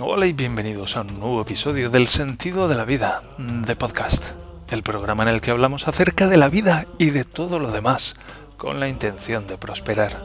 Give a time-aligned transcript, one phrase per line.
[0.00, 4.30] Hola y bienvenidos a un nuevo episodio del Sentido de la Vida, de podcast,
[4.70, 8.16] el programa en el que hablamos acerca de la vida y de todo lo demás,
[8.56, 10.22] con la intención de prosperar.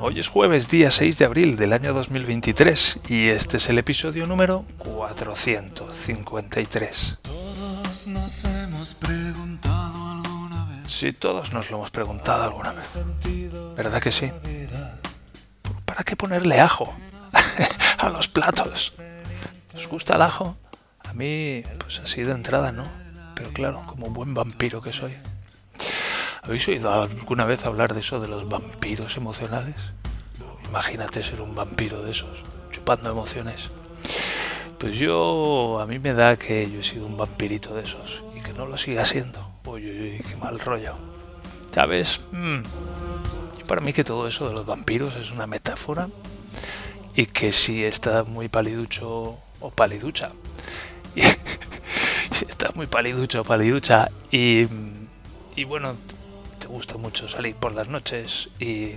[0.00, 4.26] Hoy es jueves, día 6 de abril del año 2023, y este es el episodio
[4.26, 7.20] número 453.
[7.22, 10.90] Todos nos hemos preguntado alguna vez.
[10.90, 12.90] Si todos nos lo hemos preguntado alguna vez,
[13.76, 14.30] ¿verdad que sí?
[15.86, 16.94] ¿Para qué ponerle ajo
[17.98, 18.94] a los platos?
[19.74, 20.56] ¿Os gusta el ajo?
[21.04, 22.86] A mí, pues así de entrada, ¿no?
[23.34, 25.14] Pero claro, como buen vampiro que soy.
[26.42, 29.76] ¿Habéis oído alguna vez hablar de eso de los vampiros emocionales?
[30.68, 33.70] Imagínate ser un vampiro de esos, chupando emociones.
[34.78, 38.40] Pues yo, a mí me da que yo he sido un vampirito de esos y
[38.40, 39.50] que no lo siga siendo.
[39.64, 40.96] Uy, uy, uy, qué mal rollo.
[41.72, 42.20] ¿Sabes?
[42.32, 42.62] Mm.
[43.60, 46.08] Y para mí que todo eso de los vampiros es una metáfora
[47.18, 50.30] y que si está muy paliducho o paliducha,
[51.16, 51.22] y,
[52.32, 54.68] si estás muy paliducho o paliducha y,
[55.56, 55.96] y bueno,
[56.60, 58.92] te gusta mucho salir por las noches y...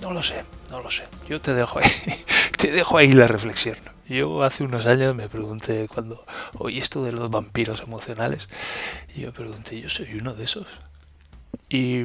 [0.00, 1.08] No lo sé, no lo sé.
[1.28, 1.90] Yo te dejo ahí,
[2.56, 3.78] te dejo ahí la reflexión.
[4.08, 8.46] Yo hace unos años me pregunté cuando oí esto de los vampiros emocionales
[9.16, 10.68] y yo pregunté, ¿yo soy uno de esos?
[11.68, 12.04] Y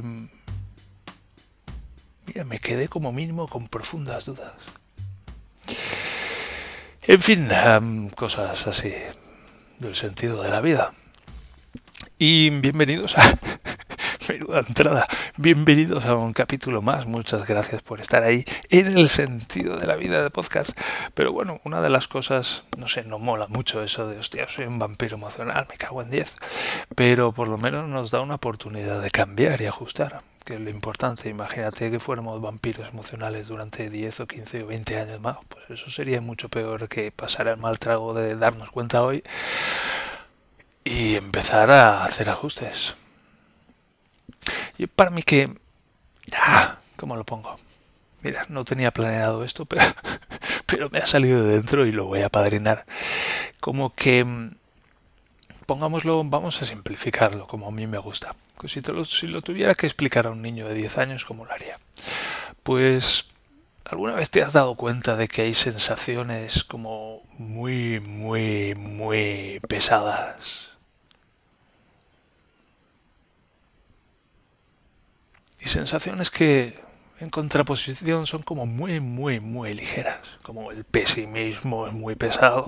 [2.34, 4.54] mira, me quedé como mínimo con profundas dudas.
[7.04, 7.50] En fin,
[8.16, 8.94] cosas así
[9.80, 10.94] del sentido de la vida.
[12.18, 13.38] Y bienvenidos a...
[14.30, 15.06] Menuda entrada.
[15.36, 17.06] Bienvenidos a un capítulo más.
[17.06, 20.70] Muchas gracias por estar ahí en el sentido de la vida de podcast.
[21.14, 24.68] Pero bueno, una de las cosas, no sé, no mola mucho eso de, hostia, soy
[24.68, 26.34] un vampiro emocional, me cago en 10.
[26.96, 31.30] Pero por lo menos nos da una oportunidad de cambiar y ajustar que lo importante.
[31.30, 35.38] Imagínate que fuéramos vampiros emocionales durante 10 o 15 o 20 años más.
[35.48, 39.24] Pues eso sería mucho peor que pasar el mal trago de darnos cuenta hoy
[40.84, 42.96] y empezar a hacer ajustes.
[44.78, 45.54] Y para mí que...
[46.34, 47.56] Ah, ¿Cómo lo pongo?
[48.22, 49.84] Mira, no tenía planeado esto, pero,
[50.66, 52.86] pero me ha salido de dentro y lo voy a padrinar.
[53.60, 54.52] Como que...
[55.66, 58.36] Pongámoslo, vamos a simplificarlo como a mí me gusta.
[58.68, 61.46] Si, te lo, si lo tuviera que explicar a un niño de 10 años, ¿cómo
[61.46, 61.80] lo haría?
[62.64, 63.32] Pues
[63.92, 70.70] ¿Alguna vez te has dado cuenta de que hay sensaciones como muy, muy, muy pesadas?
[75.60, 76.80] Y sensaciones que
[77.22, 80.20] en contraposición son como muy, muy, muy ligeras.
[80.42, 82.68] Como el pesimismo es muy pesado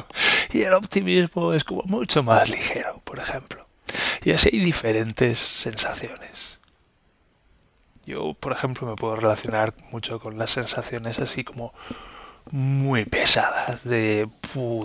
[0.52, 3.66] y el optimismo es como mucho más ligero, por ejemplo.
[4.24, 6.58] Y así hay diferentes sensaciones.
[8.06, 11.74] Yo, por ejemplo, me puedo relacionar mucho con las sensaciones así como
[12.50, 14.26] muy pesadas de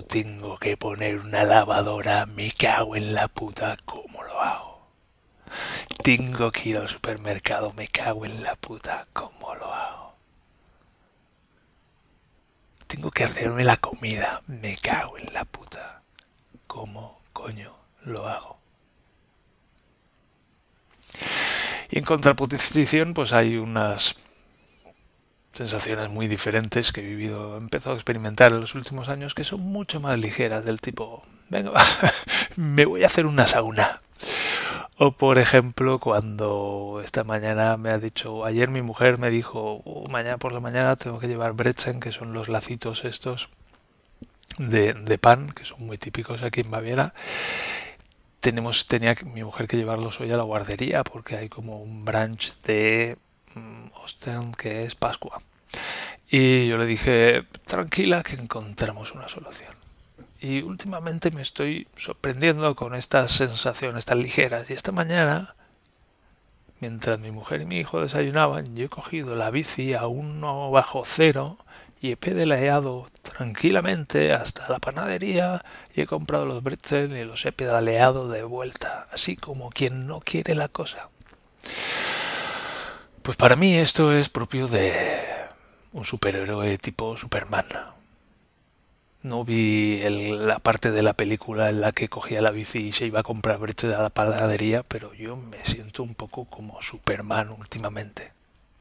[0.09, 4.66] tengo que poner una lavadora, me cago en la puta, ¿cómo lo hago?
[6.03, 10.13] Tengo que ir al supermercado, me cago en la puta, ¿cómo lo hago?
[12.87, 16.01] Tengo que hacerme la comida, me cago en la puta,
[16.67, 18.57] ¿cómo coño lo hago?
[21.89, 24.15] Y en contraposición, pues hay unas
[25.51, 29.43] sensaciones muy diferentes que he vivido, he empezado a experimentar en los últimos años que
[29.43, 31.73] son mucho más ligeras, del tipo, venga,
[32.55, 34.01] me voy a hacer una sauna.
[34.99, 40.09] O por ejemplo, cuando esta mañana me ha dicho, ayer mi mujer me dijo, oh,
[40.09, 43.49] mañana por la mañana tengo que llevar bretzen, que son los lacitos estos
[44.57, 47.13] de, de pan, que son muy típicos aquí en Baviera,
[48.39, 52.57] tenemos, tenía mi mujer que llevarlos hoy a la guardería porque hay como un branch
[52.63, 53.17] de
[53.55, 55.39] um, Ostern que es Pascua.
[56.29, 59.76] Y yo le dije, tranquila que encontramos una solución.
[60.39, 64.69] Y últimamente me estoy sorprendiendo con estas sensaciones tan ligeras.
[64.69, 65.55] Y esta mañana,
[66.79, 71.03] mientras mi mujer y mi hijo desayunaban, yo he cogido la bici a uno bajo
[71.05, 71.57] cero
[71.99, 75.65] y he pedaleado tranquilamente hasta la panadería
[75.95, 80.19] y he comprado los bretzels y los he pedaleado de vuelta, así como quien no
[80.19, 81.09] quiere la cosa.
[83.23, 85.01] Pues para mí esto es propio de
[85.93, 87.96] un superhéroe tipo Superman.
[89.27, 93.05] No vi la parte de la película en la que cogía la bici y se
[93.05, 97.49] iba a comprar bretzels a la panadería, pero yo me siento un poco como Superman
[97.49, 98.31] últimamente.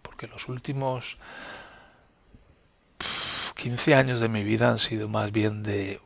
[0.03, 1.19] Porque los últimos
[3.57, 6.01] 15 años de mi vida han sido más bien de...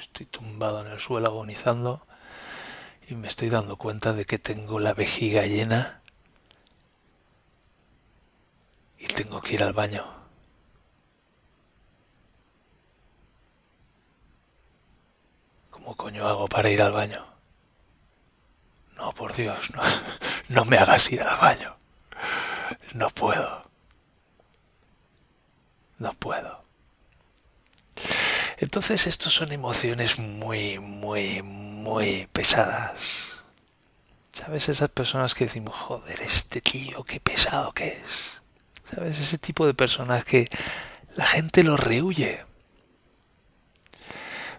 [0.00, 2.04] estoy tumbado en el suelo agonizando
[3.08, 6.02] y me estoy dando cuenta de que tengo la vejiga llena
[8.98, 10.23] y tengo que ir al baño.
[15.84, 17.22] ¿Cómo coño hago para ir al baño?
[18.96, 19.82] No, por Dios, no,
[20.48, 21.76] no me hagas ir al baño.
[22.94, 23.70] No puedo.
[25.98, 26.62] No puedo.
[28.56, 33.26] Entonces, estos son emociones muy, muy, muy pesadas.
[34.32, 34.70] ¿Sabes?
[34.70, 38.32] Esas personas que decimos, joder, este tío, qué pesado que es.
[38.90, 39.20] ¿Sabes?
[39.20, 40.48] Ese tipo de personas que
[41.14, 42.46] la gente lo rehuye.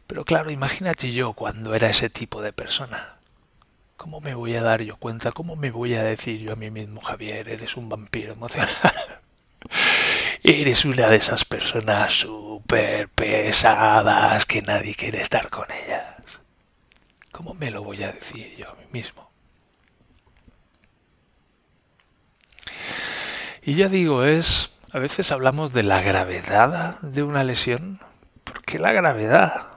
[0.07, 3.15] Pero claro, imagínate yo cuando era ese tipo de persona.
[3.97, 5.31] ¿Cómo me voy a dar yo cuenta?
[5.31, 8.69] ¿Cómo me voy a decir yo a mí mismo, Javier, eres un vampiro emocional?
[10.43, 16.03] eres una de esas personas súper pesadas que nadie quiere estar con ellas.
[17.31, 19.29] ¿Cómo me lo voy a decir yo a mí mismo?
[23.63, 27.99] Y ya digo, es, a veces hablamos de la gravedad de una lesión.
[28.43, 29.75] ¿Por qué la gravedad?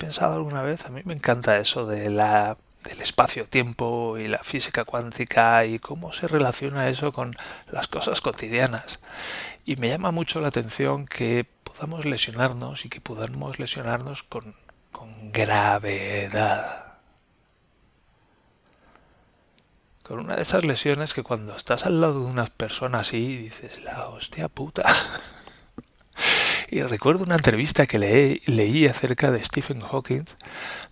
[0.00, 0.86] ¿Lo habéis pensado alguna vez?
[0.86, 6.14] A mí me encanta eso de la del espacio-tiempo y la física cuántica y cómo
[6.14, 7.36] se relaciona eso con
[7.70, 9.00] las cosas cotidianas.
[9.66, 14.54] Y me llama mucho la atención que podamos lesionarnos y que podamos lesionarnos con,
[14.90, 16.94] con gravedad.
[20.02, 23.84] Con una de esas lesiones que cuando estás al lado de unas personas así dices,
[23.84, 24.84] la hostia puta.
[26.70, 27.98] y recuerdo una entrevista que
[28.46, 30.24] leí acerca de Stephen Hawking,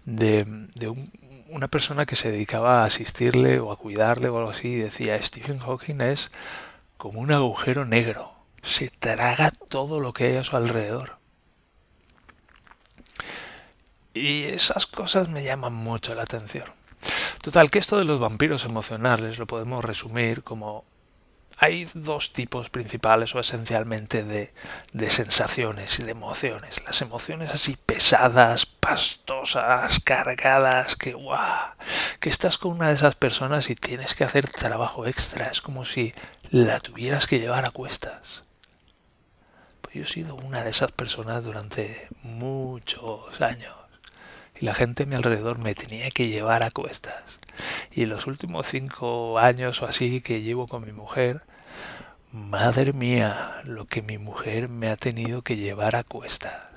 [0.05, 0.45] de,
[0.75, 1.13] de un,
[1.49, 5.59] una persona que se dedicaba a asistirle o a cuidarle o algo así, decía, Stephen
[5.59, 6.31] Hawking es
[6.97, 8.33] como un agujero negro,
[8.63, 11.19] se traga todo lo que hay a su alrededor.
[14.15, 16.67] Y esas cosas me llaman mucho la atención.
[17.41, 20.85] Total, que esto de los vampiros emocionales lo podemos resumir como
[21.61, 24.53] hay dos tipos principales o esencialmente de,
[24.93, 26.81] de, sensaciones y de emociones.
[26.85, 31.71] Las emociones así pesadas, pastosas, cargadas, que guau,
[32.21, 35.47] que estás con una de esas personas y tienes que hacer trabajo extra.
[35.47, 36.15] Es como si
[36.51, 38.45] la tuvieras que llevar a cuestas.
[39.83, 43.78] Pues yo he sido una de esas personas durante muchos años.
[44.61, 47.15] Y la gente a mi alrededor me tenía que llevar a cuestas.
[47.93, 51.43] Y en los últimos cinco años o así que llevo con mi mujer,
[52.33, 56.71] madre mía, lo que mi mujer me ha tenido que llevar a cuestas.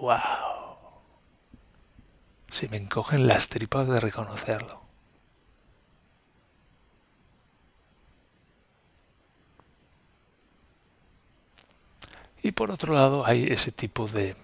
[0.00, 0.18] ¡Wow!
[2.50, 4.82] Se me encogen las tripas de reconocerlo.
[12.42, 14.36] Y por otro lado hay ese tipo de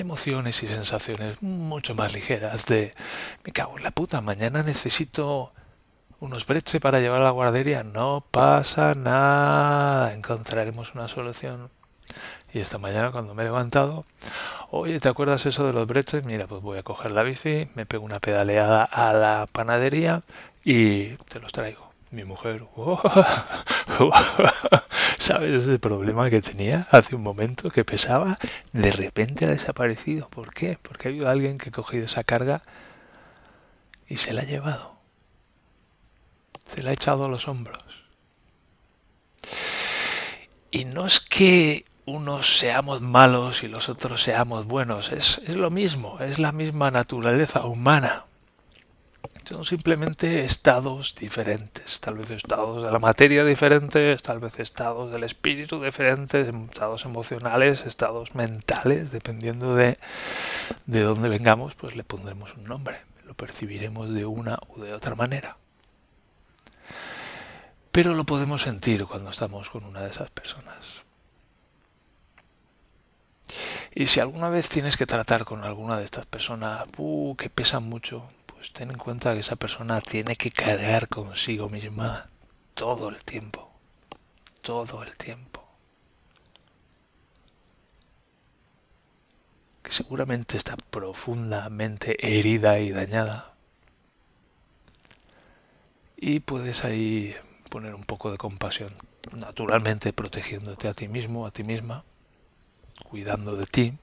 [0.00, 2.94] emociones y sensaciones mucho más ligeras de
[3.44, 5.52] me cago en la puta, mañana necesito
[6.20, 11.70] unos breches para llevar a la guardería, no pasa nada, encontraremos una solución.
[12.52, 14.04] Y esta mañana cuando me he levantado,
[14.70, 16.24] oye, ¿te acuerdas eso de los breches?
[16.24, 20.22] Mira, pues voy a coger la bici, me pego una pedaleada a la panadería
[20.64, 22.66] y te los traigo mi mujer,
[25.18, 28.36] ¿sabes ese problema que tenía hace un momento que pesaba?
[28.72, 30.28] De repente ha desaparecido.
[30.28, 30.78] ¿Por qué?
[30.82, 32.62] Porque ha habido alguien que ha cogido esa carga
[34.08, 34.96] y se la ha llevado.
[36.64, 37.84] Se la ha echado a los hombros.
[40.72, 45.70] Y no es que unos seamos malos y los otros seamos buenos, es, es lo
[45.70, 48.24] mismo, es la misma naturaleza humana.
[49.44, 55.24] Son simplemente estados diferentes, tal vez estados de la materia diferentes, tal vez estados del
[55.24, 59.98] espíritu diferentes, estados emocionales, estados mentales, dependiendo de,
[60.86, 65.16] de dónde vengamos, pues le pondremos un nombre, lo percibiremos de una u de otra
[65.16, 65.56] manera.
[67.90, 70.78] Pero lo podemos sentir cuando estamos con una de esas personas.
[73.92, 77.82] Y si alguna vez tienes que tratar con alguna de estas personas uh, que pesan
[77.82, 78.30] mucho,
[78.60, 82.28] pues ten en cuenta que esa persona tiene que cargar consigo misma
[82.74, 83.72] todo el tiempo.
[84.60, 85.64] Todo el tiempo.
[89.82, 93.54] Que seguramente está profundamente herida y dañada.
[96.18, 97.34] Y puedes ahí
[97.70, 98.94] poner un poco de compasión,
[99.32, 102.04] naturalmente protegiéndote a ti mismo, a ti misma,
[103.08, 103.94] cuidando de ti,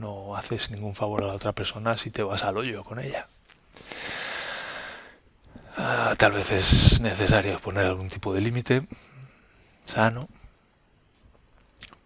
[0.00, 3.28] no haces ningún favor a la otra persona si te vas al hoyo con ella.
[5.76, 8.82] Ah, tal vez es necesario poner algún tipo de límite
[9.84, 10.28] sano,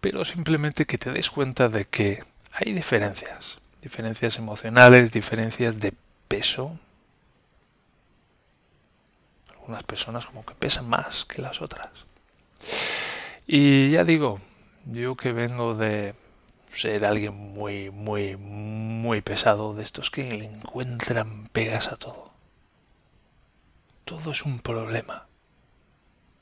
[0.01, 5.93] pero simplemente que te des cuenta de que hay diferencias, diferencias emocionales, diferencias de
[6.27, 6.77] peso.
[9.51, 11.89] algunas personas como que pesan más que las otras.
[13.47, 14.39] Y ya digo,
[14.85, 16.13] yo que vengo de
[16.75, 22.31] ser alguien muy, muy, muy pesado, de estos que le encuentran pegas a todo.
[24.03, 25.27] Todo es un problema.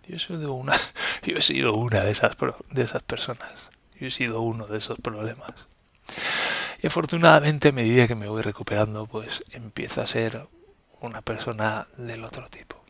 [0.07, 0.77] Yo he sido una,
[1.23, 2.35] yo he sido una de esas,
[2.71, 3.53] de esas personas.
[3.99, 5.51] Yo he sido uno de esos problemas.
[6.81, 10.47] Y afortunadamente a medida que me voy recuperando, pues empiezo a ser
[10.99, 12.83] una persona del otro tipo.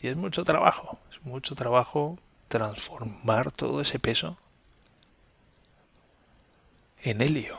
[0.00, 4.36] Y es mucho trabajo, es mucho trabajo transformar todo ese peso
[7.04, 7.58] en helio.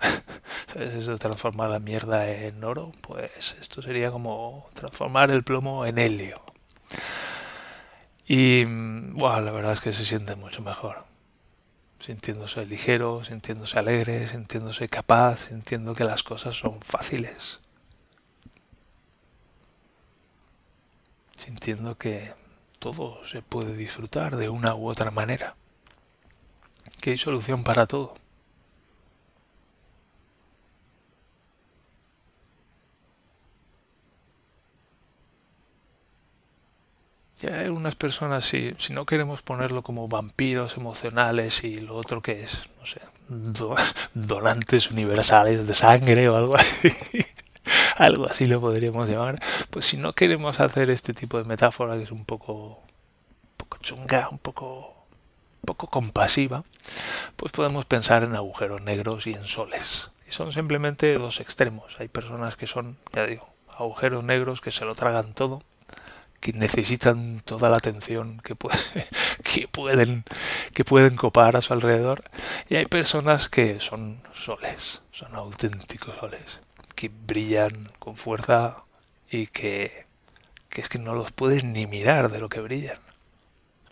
[0.72, 2.92] ¿Sabes eso transformar la mierda en oro?
[3.00, 6.40] Pues esto sería como transformar el plomo en helio.
[8.26, 11.04] Y bueno, la verdad es que se siente mucho mejor.
[11.98, 17.58] Sintiéndose ligero, sintiéndose alegre, sintiéndose capaz, sintiendo que las cosas son fáciles.
[21.36, 22.34] Sintiendo que
[22.78, 25.56] todo se puede disfrutar de una u otra manera.
[27.00, 28.19] Que hay solución para todo.
[37.90, 42.22] Y hay unas personas, si, si no queremos ponerlo como vampiros emocionales y lo otro
[42.22, 43.00] que es, no sé,
[44.14, 46.92] donantes universales de sangre o algo así,
[47.96, 52.04] algo así lo podríamos llamar, pues si no queremos hacer este tipo de metáfora que
[52.04, 54.94] es un poco, un poco chunga, un poco,
[55.66, 56.62] poco compasiva,
[57.36, 60.10] pues podemos pensar en agujeros negros y en soles.
[60.28, 61.96] Y son simplemente dos extremos.
[61.98, 65.62] Hay personas que son, ya digo, agujeros negros que se lo tragan todo
[66.40, 68.56] que necesitan toda la atención que,
[69.44, 70.24] que, pueden,
[70.74, 72.24] que pueden copar a su alrededor.
[72.68, 76.60] Y hay personas que son soles, son auténticos soles,
[76.94, 78.84] que brillan con fuerza
[79.30, 80.06] y que,
[80.70, 82.98] que es que no los puedes ni mirar de lo que brillan.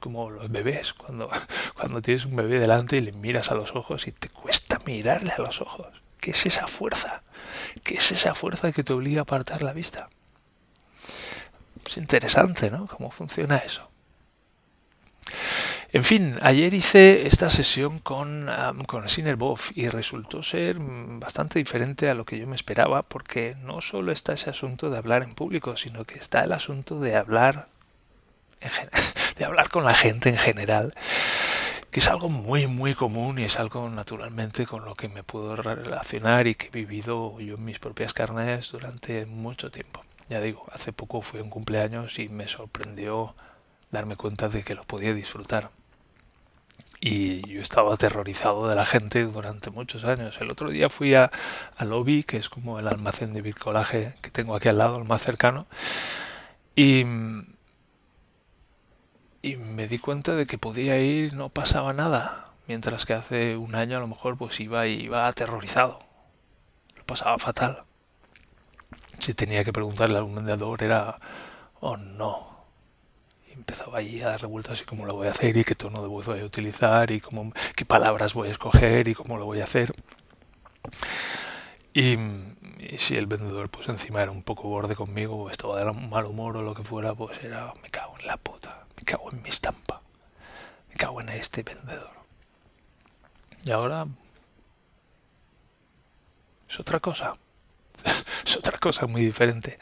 [0.00, 1.28] Como los bebés, cuando,
[1.74, 5.32] cuando tienes un bebé delante y le miras a los ojos y te cuesta mirarle
[5.32, 5.88] a los ojos.
[6.18, 7.22] ¿Qué es esa fuerza?
[7.84, 10.08] ¿Qué es esa fuerza que te obliga a apartar la vista?
[11.88, 12.87] Es interesante, ¿no?
[12.87, 13.88] ¿Cómo funciona eso?
[15.90, 19.07] En fin, ayer hice esta sesión con, um, con
[19.75, 24.35] y resultó ser bastante diferente a lo que yo me esperaba porque no solo está
[24.35, 27.68] ese asunto de hablar en público, sino que está el asunto de hablar,
[29.38, 30.95] de hablar con la gente en general,
[31.90, 35.57] que es algo muy, muy común y es algo naturalmente con lo que me puedo
[35.57, 40.04] relacionar y que he vivido yo en mis propias carnes durante mucho tiempo.
[40.28, 43.35] Ya digo, hace poco fue un cumpleaños y me sorprendió
[43.90, 45.70] darme cuenta de que lo podía disfrutar.
[47.00, 50.38] Y yo estaba aterrorizado de la gente durante muchos años.
[50.40, 51.30] El otro día fui a,
[51.80, 55.23] Lobby, que es como el almacén de bricolaje que tengo aquí al lado, el más
[55.23, 55.66] cercano,
[56.76, 57.47] y, me
[59.88, 62.52] di cuenta de que podía ir no pasaba nada.
[62.66, 66.00] Mientras que hace un año a lo mejor pues iba iba aterrorizado.
[66.97, 67.88] Lo pasaba fatal
[69.20, 71.18] si tenía que preguntarle a algún vendedor era,
[71.80, 72.58] oh no.
[73.52, 76.08] Empezaba allí a dar vueltas y cómo lo voy a hacer y qué tono de
[76.08, 79.60] voz voy a utilizar y cómo, qué palabras voy a escoger y cómo lo voy
[79.60, 79.92] a hacer.
[81.92, 82.16] Y,
[82.98, 86.62] si el vendedor pues encima era un poco borde conmigo estaba de mal humor o
[86.62, 90.00] lo que fuera, pues era, me cago en la puta, me cago en mi estampa,
[90.88, 92.12] me cago en este vendedor.
[93.64, 94.06] Y ahora
[96.68, 97.34] es otra cosa
[98.48, 99.78] es otra cosa muy diferente.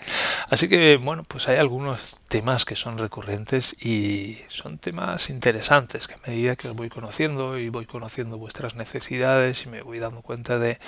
[0.50, 6.14] Así que, bueno, pues hay algunos temas que son recurrentes y son temas interesantes que
[6.14, 10.22] a medida que os voy conociendo y voy conociendo vuestras necesidades y me voy dando
[10.22, 10.80] cuenta de,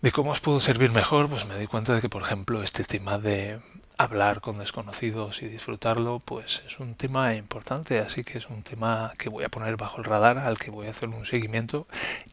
[0.00, 2.82] de cómo os puedo servir mejor, pues me doy cuenta de que, por ejemplo, este
[2.82, 3.60] tema de
[3.98, 9.12] hablar con desconocidos y disfrutarlo, pues es un tema importante, así que es un tema
[9.18, 11.88] que voy a poner bajo el radar, al que voy a hacer un seguimiento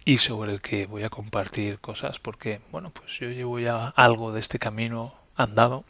[0.06, 4.32] y sobre el que voy a compartir cosas, porque, bueno, pues yo llevo ya algo
[4.32, 5.84] de este camino andado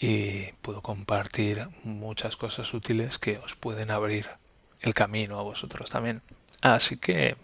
[0.00, 4.26] y puedo compartir muchas cosas útiles que os pueden abrir
[4.80, 6.22] el camino a vosotros también.
[6.62, 7.36] Así que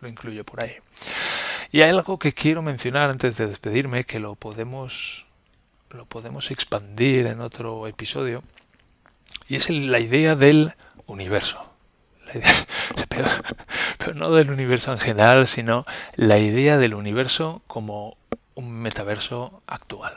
[0.00, 0.74] lo incluyo por ahí.
[1.70, 5.26] Y hay algo que quiero mencionar antes de despedirme, que lo podemos
[5.92, 8.42] lo podemos expandir en otro episodio,
[9.48, 10.74] y es la idea del
[11.06, 11.72] universo.
[13.98, 15.84] pero, no del universo en general, sino
[16.14, 18.16] la idea del universo como
[18.54, 20.14] un metaverso actual.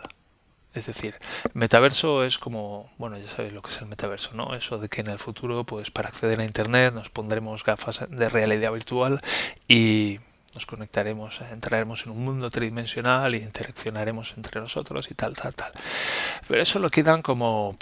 [0.74, 1.16] Es decir,
[1.54, 4.54] metaverso es como, bueno, ya sabéis lo que es el metaverso, ¿no?
[4.56, 8.28] Eso de que en el futuro, pues para acceder a Internet nos pondremos gafas de
[8.28, 9.22] realidad virtual
[9.70, 10.20] y
[10.56, 15.72] nos conectaremos, entraremos en un mundo tridimensional y interaccionaremos entre nosotros y tal, tal, tal.
[16.48, 17.76] Pero eso lo quedan como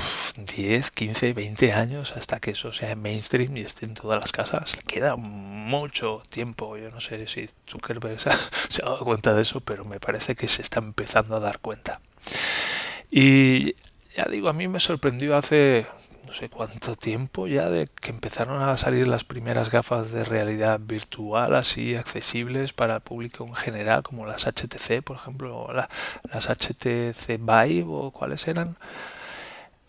[0.55, 4.75] 10, 15, 20 años hasta que eso sea mainstream y esté en todas las casas.
[4.87, 6.75] Queda mucho tiempo.
[6.77, 8.37] Yo no sé si Zuckerberg se ha,
[8.67, 11.59] se ha dado cuenta de eso, pero me parece que se está empezando a dar
[11.59, 12.01] cuenta.
[13.11, 13.75] Y
[14.15, 15.85] ya digo, a mí me sorprendió hace
[16.25, 20.79] no sé cuánto tiempo ya de que empezaron a salir las primeras gafas de realidad
[20.81, 25.89] virtual así accesibles para el público en general, como las HTC, por ejemplo, la,
[26.31, 28.77] las HTC Vive o cuáles eran.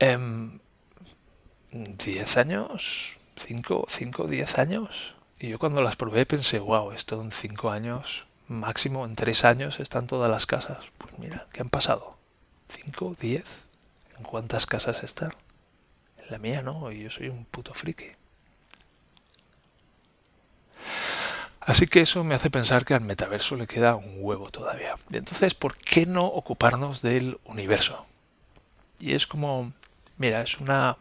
[0.01, 0.19] Eh,
[1.75, 5.15] 10 años, 5, 5, 10 años.
[5.41, 9.81] Y yo cuando las probé pensé, wow, esto en 5 años, máximo en 3 años
[9.81, 10.79] están todas las casas.
[10.99, 12.17] Pues mira, ¿qué han pasado?
[12.73, 13.45] ¿5, 10?
[14.19, 15.33] ¿En cuántas casas están?
[16.31, 18.13] La mía no, y yo soy un puto friki.
[21.61, 24.97] Así que eso me hace pensar que al metaverso le queda un huevo todavía.
[25.11, 28.07] Entonces, ¿por qué no ocuparnos del universo?
[29.01, 29.73] Y es como,
[30.19, 30.99] mira, es una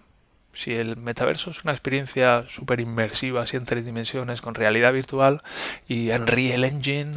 [0.53, 5.41] si el metaverso es una experiencia súper inmersiva, así en tres dimensiones, con realidad virtual
[5.87, 7.13] y Unreal Engine,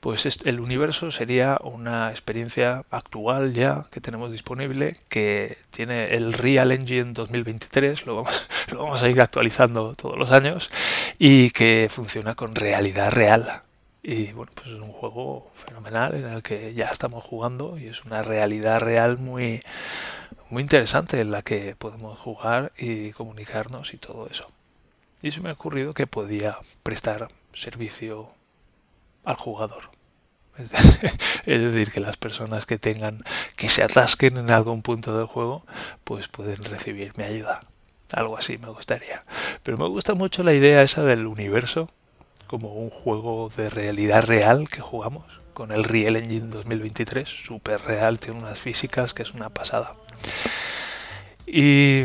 [0.00, 6.72] pues el universo sería una experiencia actual ya que tenemos disponible, que tiene el Real
[6.72, 10.70] Engine 2023, lo vamos, lo vamos a ir actualizando todos los años,
[11.18, 13.62] y que funciona con realidad real.
[14.02, 18.04] Y bueno, pues es un juego fenomenal en el que ya estamos jugando y es
[18.04, 19.62] una realidad real muy
[20.50, 24.46] muy interesante en la que podemos jugar y comunicarnos y todo eso.
[25.22, 28.30] Y se me ha ocurrido que podía prestar servicio
[29.24, 29.90] al jugador.
[31.46, 33.24] Es decir, que las personas que tengan,
[33.56, 35.64] que se atasquen en algún punto del juego,
[36.04, 37.60] pues pueden recibir mi ayuda.
[38.12, 39.24] Algo así me gustaría.
[39.62, 41.90] Pero me gusta mucho la idea esa del universo
[42.46, 45.24] como un juego de realidad real que jugamos
[45.58, 49.96] con el Real Engine 2023, súper real, tiene unas físicas que es una pasada.
[51.48, 52.04] Y,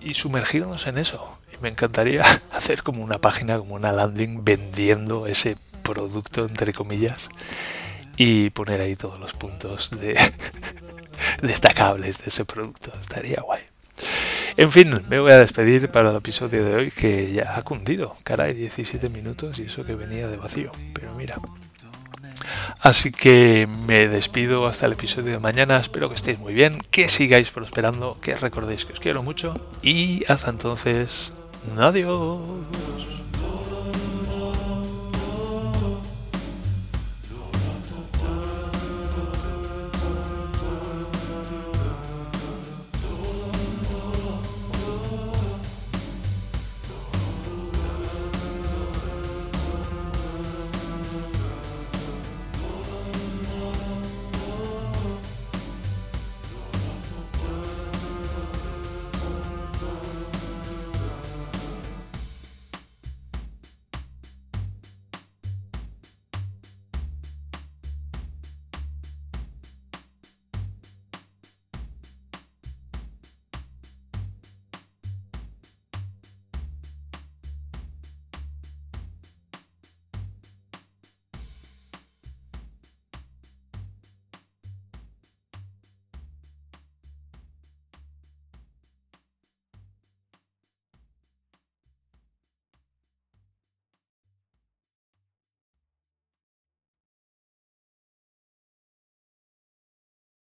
[0.00, 1.38] y sumergirnos en eso.
[1.52, 7.28] Y me encantaría hacer como una página, como una landing vendiendo ese producto, entre comillas,
[8.16, 10.18] y poner ahí todos los puntos de
[11.42, 12.90] destacables de ese producto.
[13.02, 13.60] Estaría guay.
[14.56, 18.16] En fin, me voy a despedir para el episodio de hoy que ya ha cundido.
[18.24, 20.72] Caray, 17 minutos y eso que venía de vacío.
[20.94, 21.36] Pero mira,
[22.80, 25.76] Así que me despido hasta el episodio de mañana.
[25.76, 30.24] Espero que estéis muy bien, que sigáis prosperando, que recordéis que os quiero mucho y
[30.28, 31.34] hasta entonces,
[31.76, 32.40] adiós.